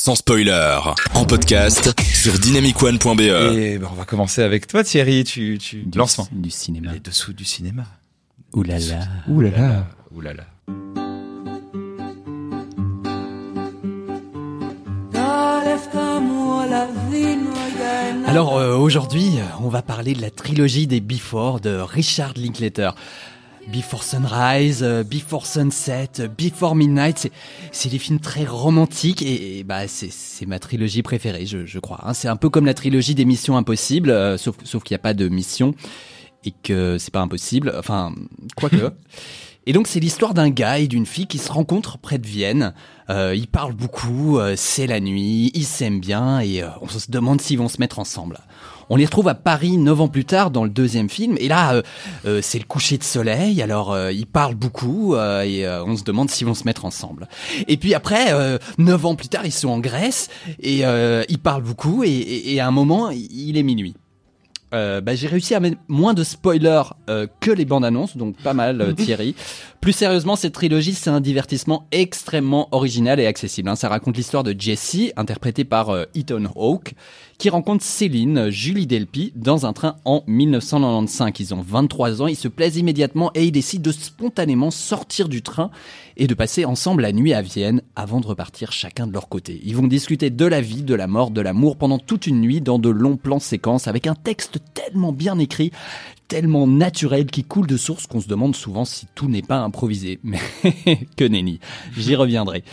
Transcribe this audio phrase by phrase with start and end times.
[0.00, 0.78] sans spoiler,
[1.12, 3.20] en podcast sur dynamicone.be.
[3.20, 5.82] Et ben, on va commencer avec toi Thierry, tu, tu...
[5.82, 6.26] Du, lancement.
[6.32, 6.94] du cinéma.
[6.94, 7.82] Les dessous du cinéma.
[8.54, 9.00] Ouh là là.
[9.28, 9.86] Ouh là là.
[10.10, 10.44] Ouh là là.
[18.26, 22.92] Alors euh, aujourd'hui, on va parler de la trilogie des Before de Richard Linklater.
[23.68, 27.30] Before Sunrise, euh, Before Sunset, euh, Before Midnight,
[27.72, 32.00] c'est- des films très romantiques et, bah c'est c'est ma trilogie préférée, je, je crois.
[32.04, 32.14] hein.
[32.14, 35.02] C'est un peu comme la trilogie des Missions Impossibles, euh, sauf sauf qu'il n'y a
[35.02, 35.74] pas de mission
[36.44, 37.72] et que c'est pas impossible.
[37.78, 38.12] Enfin,
[38.56, 38.76] quoique.
[39.66, 42.72] Et donc c'est l'histoire d'un gars et d'une fille qui se rencontrent près de Vienne.
[43.10, 47.10] Euh, ils parlent beaucoup, euh, c'est la nuit, ils s'aiment bien et euh, on se
[47.10, 48.38] demande s'ils vont se mettre ensemble.
[48.88, 51.74] On les retrouve à Paris neuf ans plus tard dans le deuxième film et là
[51.74, 51.82] euh,
[52.24, 53.60] euh, c'est le coucher de soleil.
[53.62, 57.28] Alors euh, ils parlent beaucoup et on se demande s'ils vont se mettre ensemble.
[57.68, 58.32] Et puis après
[58.78, 60.28] neuf ans plus tard ils sont en Grèce
[60.60, 60.82] et
[61.28, 63.94] ils parlent beaucoup et, et- et à un moment il est minuit.
[64.72, 68.36] Euh, bah, j'ai réussi à mettre moins de spoilers euh, que les bandes annonces, donc
[68.36, 69.34] pas mal euh, Thierry.
[69.80, 73.68] Plus sérieusement, cette trilogie, c'est un divertissement extrêmement original et accessible.
[73.68, 73.76] hein.
[73.76, 76.94] Ça raconte l'histoire de Jesse, interprété par euh, Ethan Hawke,
[77.40, 81.32] qui rencontre Céline, Julie Delpy, dans un train en 1995.
[81.40, 85.40] Ils ont 23 ans, ils se plaisent immédiatement et ils décident de spontanément sortir du
[85.40, 85.70] train
[86.18, 89.58] et de passer ensemble la nuit à Vienne avant de repartir chacun de leur côté.
[89.64, 92.60] Ils vont discuter de la vie, de la mort, de l'amour pendant toute une nuit
[92.60, 95.72] dans de longs plans séquences avec un texte tellement bien écrit,
[96.28, 100.20] tellement naturel qui coule de source qu'on se demande souvent si tout n'est pas improvisé.
[100.24, 100.40] Mais
[101.16, 101.58] que nenni,
[101.96, 102.64] j'y reviendrai.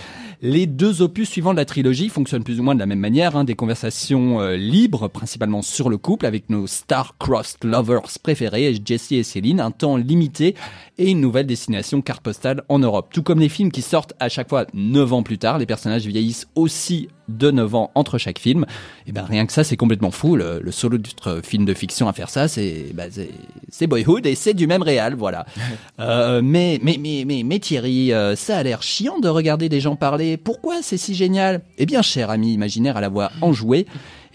[0.42, 3.36] Les deux opus suivants de la trilogie fonctionnent plus ou moins de la même manière,
[3.36, 9.14] hein, des conversations euh, libres, principalement sur le couple, avec nos star-crossed lovers préférés, Jesse
[9.14, 10.54] et Céline, un temps limité
[11.00, 13.10] et une nouvelle destination carte postale en Europe.
[13.12, 16.06] Tout comme les films qui sortent à chaque fois 9 ans plus tard, les personnages
[16.06, 18.66] vieillissent aussi de 9 ans entre chaque film.
[19.06, 20.36] Et ben rien que ça, c'est complètement fou.
[20.36, 24.36] Le, le solo d'autres film de fiction à faire ça, c'est bah, c'est- Boyhood et
[24.36, 25.46] c'est du même réal, voilà.
[26.00, 29.80] Euh, mais, mais, mais, mais, mais Thierry, euh, ça a l'air chiant de regarder des
[29.80, 30.38] gens parler.
[30.38, 31.62] Pourquoi c'est si génial?
[31.80, 33.88] Eh bien, cher ami imaginaire à la voix enjouée,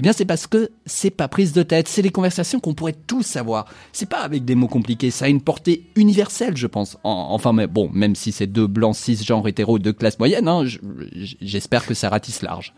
[0.02, 1.86] eh bien, c'est parce que c'est pas prise de tête.
[1.86, 3.66] C'est des conversations qu'on pourrait tous savoir.
[3.92, 5.12] C'est pas avec des mots compliqués.
[5.12, 6.98] Ça a une portée universelle, je pense.
[7.04, 10.64] En- enfin, mais bon, même si c'est deux blancs, cisgenres, hétéros de classe moyenne, hein,
[10.66, 10.78] je-
[11.40, 12.74] j'espère que ça ratisse large.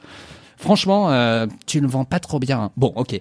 [0.59, 2.61] Franchement, euh, tu ne vends pas trop bien.
[2.61, 2.71] hein.
[2.77, 3.19] Bon, ok.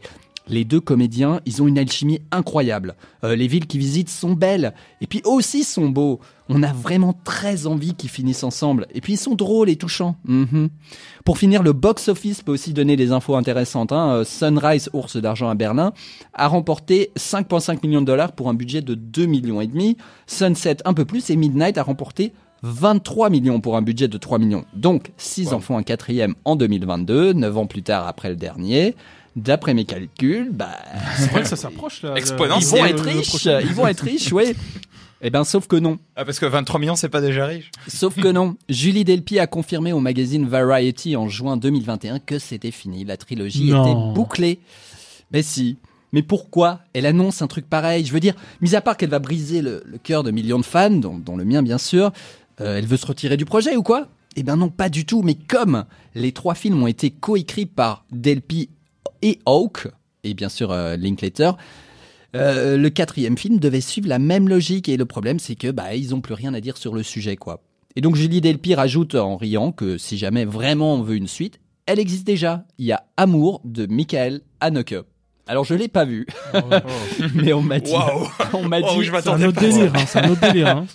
[0.48, 2.96] Les deux comédiens, ils ont une alchimie incroyable.
[3.24, 6.20] Euh, les villes qu'ils visitent sont belles, et puis aussi sont beaux.
[6.50, 8.88] On a vraiment très envie qu'ils finissent ensemble.
[8.94, 10.18] Et puis ils sont drôles et touchants.
[10.26, 10.70] Mhm.
[11.24, 13.94] Pour finir, le box-office peut aussi donner des infos intéressantes.
[13.94, 14.16] hein.
[14.16, 15.94] Euh, Sunrise, ours d'argent à Berlin,
[16.34, 19.96] a remporté 5,5 millions de dollars pour un budget de 2 millions et demi.
[20.28, 22.34] Sunset un peu plus et Midnight a remporté
[22.64, 24.66] 23 millions pour un budget de 3 millions.
[24.74, 28.96] Donc, s'ils en font un quatrième en 2022, 9 ans plus tard après le dernier,
[29.36, 30.78] d'après mes calculs, bah,
[31.18, 32.16] C'est vrai que ça s'approche là.
[32.16, 32.80] Exponentiel.
[32.80, 34.54] ils vont être riches, ils vont être riches, oui.
[35.26, 36.00] Eh ben, sauf que non.
[36.18, 37.72] Ah parce que 23 millions c'est pas déjà riche.
[37.88, 38.58] Sauf que non.
[38.70, 43.06] Julie Delpy a confirmé au magazine Variety en juin 2021 que c'était fini.
[43.06, 43.84] La trilogie Non.
[43.86, 44.60] était bouclée.
[45.32, 45.78] Mais si.
[46.12, 46.82] Mais pourquoi?
[46.94, 49.82] Elle annonce un truc pareil Je veux dire, mis à part qu'elle va briser le,
[49.86, 52.12] le cœur de millions de fans, dont, dont le mien bien sûr,
[52.60, 54.10] euh, elle veut se retirer du projet ou quoi?
[54.36, 55.22] Eh ben non, pas du tout.
[55.22, 58.70] Mais comme les trois films ont été coécrits par Delpy
[59.22, 59.88] et Hawke,
[60.24, 61.52] et bien sûr euh, Linklater,
[62.36, 65.94] euh, le quatrième film devait suivre la même logique et le problème c'est que bah
[65.96, 67.62] ils ont plus rien à dire sur le sujet quoi.
[67.96, 71.60] Et donc Julie Delpy rajoute en riant que si jamais vraiment on veut une suite,
[71.86, 72.66] elle existe déjà.
[72.80, 74.96] Il y a Amour de Michael Haneke.
[75.46, 76.26] Alors je l'ai pas vu,
[77.36, 78.28] mais on m'a dit, Waouh.
[78.54, 80.78] on m'a Waouh, dit, je C'est un hein, c'est un autre délire.
[80.78, 80.86] Hein.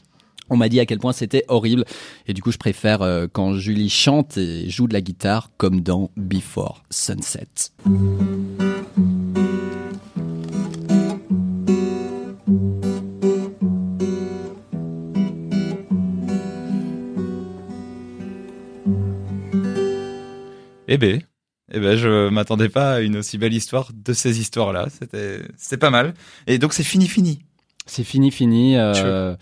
[0.50, 1.84] On m'a dit à quel point c'était horrible.
[2.26, 5.80] Et du coup je préfère euh, quand Julie chante et joue de la guitare comme
[5.80, 7.48] dans Before Sunset.
[20.90, 21.20] Eh ben,
[21.72, 24.88] eh ben, je m'attendais pas à une aussi belle histoire de ces histoires-là.
[24.98, 26.14] C'était, c'était pas mal.
[26.46, 27.40] Et donc c'est fini, fini.
[27.84, 28.76] C'est fini, fini.
[28.76, 29.36] euh,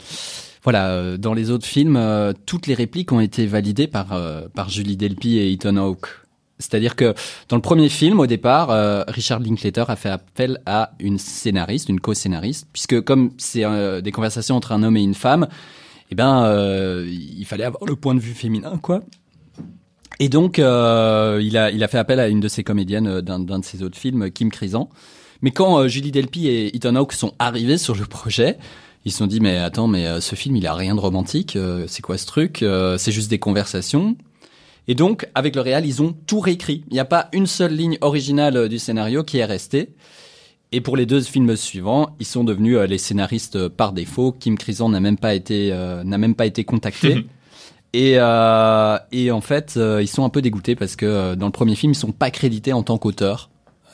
[0.66, 4.48] voilà, euh, dans les autres films, euh, toutes les répliques ont été validées par euh,
[4.52, 6.08] par Julie Delpy et Ethan Hawke.
[6.58, 7.14] C'est-à-dire que
[7.48, 11.88] dans le premier film, au départ, euh, Richard Linklater a fait appel à une scénariste,
[11.88, 15.46] une co-scénariste, puisque comme c'est euh, des conversations entre un homme et une femme,
[16.10, 19.04] eh ben, euh, il fallait avoir le point de vue féminin, quoi.
[20.18, 23.60] Et donc, il a il a fait appel à une de ses comédiennes d'un d'un
[23.60, 24.88] de ses autres films, Kim Crisan.
[25.42, 28.56] Mais quand euh, Julie Delpy et Ethan Hawke sont arrivés sur le projet,
[29.04, 31.56] ils se sont dit mais attends mais euh, ce film il a rien de romantique,
[31.56, 32.64] euh, c'est quoi ce truc
[32.98, 34.16] C'est juste des conversations.
[34.88, 36.84] Et donc, avec le réal, ils ont tout réécrit.
[36.90, 39.90] Il n'y a pas une seule ligne originale du scénario qui est restée.
[40.70, 44.30] Et pour les deux films suivants, ils sont devenus les scénaristes par défaut.
[44.30, 47.26] Kim Krison n'a même pas été euh, n'a même pas été contacté.
[47.92, 51.74] et, euh, et en fait, ils sont un peu dégoûtés parce que dans le premier
[51.74, 53.50] film, ils sont pas crédités en tant qu'auteurs.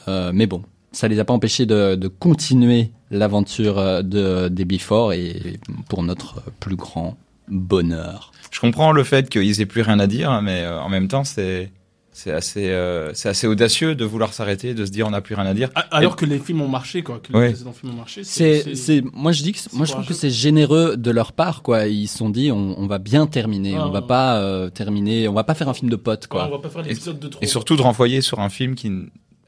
[0.08, 0.62] Euh, mais bon,
[0.92, 5.58] ça les a pas empêchés de, de continuer l'aventure euh, de des Before et
[5.88, 7.16] pour notre plus grand
[7.48, 8.32] bonheur.
[8.50, 11.24] Je comprends le fait qu'ils aient plus rien à dire, mais euh, en même temps,
[11.24, 11.70] c'est
[12.14, 15.34] c'est assez euh, c'est assez audacieux de vouloir s'arrêter, de se dire on n'a plus
[15.34, 15.70] rien à dire.
[15.74, 17.20] Ah, Alors que les films ont marché, quoi.
[17.22, 17.46] Que Ouais.
[17.46, 18.22] les précédents films ont marché.
[18.24, 21.62] C'est, c'est, moi je dis que, moi je trouve que c'est généreux de leur part,
[21.62, 21.86] quoi.
[21.86, 24.06] Ils se sont dit, on, on va bien terminer, Ah, on va ouais.
[24.06, 26.46] pas euh, terminer, on va pas faire un film de potes, Ouais, quoi.
[26.48, 27.40] on va pas faire l'épisode de trop.
[27.42, 28.92] Et surtout de renvoyer sur un film qui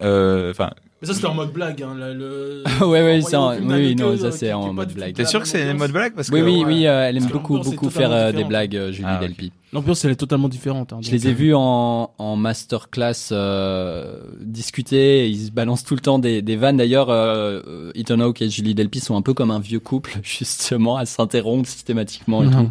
[0.02, 0.70] euh, enfin
[1.04, 1.94] Mais ça, c'était en mode blague, hein.
[1.94, 5.08] le- le- Ouais, ouais, au en- oui, non, ça, euh, c'est en mode blague.
[5.18, 5.78] la T'es sûr que c'est ambiance.
[5.80, 6.64] mode blague parce oui, que oui, ouais.
[6.64, 9.20] oui, euh, elle aime beaucoup, beaucoup faire euh, des blagues, euh, Julie Ah, ok.
[9.20, 9.52] Delpy.
[9.74, 10.92] L'ambiance, elle est totalement différente.
[10.94, 15.28] hein, Je les ai euh, vus en, en masterclass euh, discuter.
[15.28, 16.76] Ils se balancent tout le temps des, des vannes.
[16.78, 20.18] D'ailleurs, euh, euh, Ethan Hawke et Julie Delpy sont un peu comme un vieux couple,
[20.22, 22.52] justement, à s'interrompre systématiquement et Mhm.
[22.52, 22.68] tout.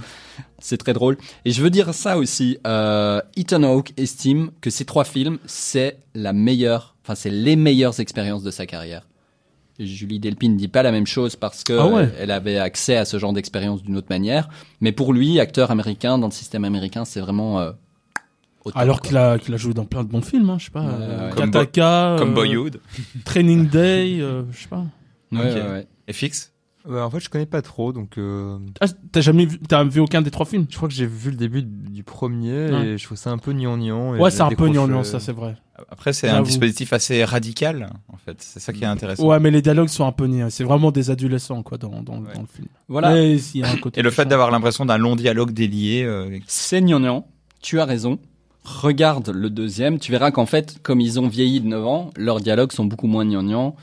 [0.65, 1.17] C'est très drôle.
[1.43, 2.57] Et je veux dire ça aussi.
[2.65, 7.99] Euh, Ethan Hawke estime que ces trois films, c'est la meilleure, enfin, c'est les meilleures
[7.99, 9.05] expériences de sa carrière.
[9.77, 12.09] Julie Delpy ne dit pas la même chose parce que Ah ouais.
[12.17, 14.47] elle avait accès à ce genre d'expérience d'une autre manière.
[14.79, 17.71] Mais pour lui, acteur américain dans le système américain, c'est vraiment euh,
[18.73, 20.85] Alors qu'il a, qu'il a joué dans plein de bons films, hein, je sais pas.
[20.85, 21.29] Euh.
[21.31, 22.79] Comme Kataka, comme Boyhood.
[23.25, 24.85] Training Day, euh, je sais pas.
[25.33, 25.45] Ouais, Ok.
[25.55, 25.87] ouais, ouais.
[26.07, 26.52] Et fixe
[26.87, 30.01] Ouais, en fait, je connais pas trop, donc euh, Ah, t'as jamais vu, t'as vu
[30.01, 30.65] aucun des trois films?
[30.69, 32.85] je crois que j'ai vu le début du premier Ouais.
[32.87, 34.17] et je trouve ça un peu gnangnan.
[34.17, 35.55] Ouais, c'est un peu gnangnan, euh, ça, c'est vrai.
[35.89, 39.25] Après c'est un dispositif assez radical en fait, c'est ça qui est intéressant.
[39.25, 40.49] Ouais, mais les dialogues sont un peu niais.
[40.49, 42.33] C'est vraiment des adolescents, quoi, dans, dans, Ouais.
[42.35, 42.67] dans le film.
[42.89, 43.13] Voilà.
[43.13, 46.03] Mais il y a un côté Et le fait d'avoir l'impression d'un long dialogue délié
[46.03, 47.25] euh, C'est gnangnan,
[47.61, 48.19] tu as raison.
[48.65, 52.39] Regarde le deuxième, tu verras qu'en fait, comme ils ont vieilli de 9 ans, leurs
[52.39, 53.75] dialogues sont beaucoup moins gnangnan.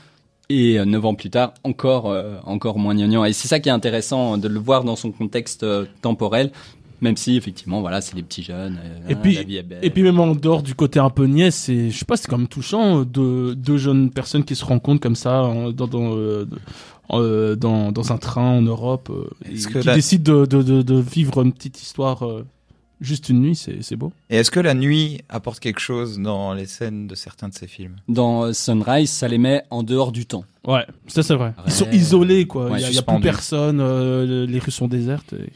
[0.53, 3.23] Et euh, 9 ans plus tard, encore, euh, encore moins gnangnan.
[3.25, 6.51] Et c'est ça qui est intéressant de le voir dans son contexte euh, temporel.
[6.99, 8.77] Même si, effectivement, voilà, c'est des petits jeunes.
[8.83, 9.79] euh, Et hein, puis- la vie est belle.
[9.81, 12.27] Et puis même en dehors du côté un peu niais, c'est, je sais pas, c'est
[12.27, 15.87] quand même touchant euh, de deux jeunes personnes qui se rencontrent comme ça en- dans
[15.87, 16.45] dans, euh,
[17.11, 20.81] euh, dans, dans un train en Europe, euh, et qui la- décident de, de, de,
[20.83, 22.45] de vivre une petite histoire euh,
[23.01, 24.13] juste une nuit, c'est c'est beau.
[24.29, 27.67] Et est-ce que la nuit apporte quelque chose dans les scènes de certains de ces
[27.67, 27.95] films?
[28.07, 30.45] Dans euh, Sunrise, ça les met en dehors du temps.
[30.65, 31.53] Ouais, ça c'est vrai.
[31.65, 31.95] Ils sont Ouais.
[31.95, 32.69] isolés quoi.
[32.69, 35.33] Ouais, Il y a, il y a plus personne, euh, les rues sont désertes.
[35.33, 35.51] et-